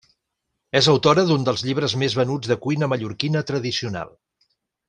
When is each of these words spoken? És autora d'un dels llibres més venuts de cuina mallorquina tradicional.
És 0.79 0.87
autora 0.93 1.25
d'un 1.27 1.45
dels 1.49 1.63
llibres 1.69 1.95
més 2.05 2.17
venuts 2.23 2.51
de 2.53 2.57
cuina 2.67 2.93
mallorquina 2.95 3.45
tradicional. 3.51 4.21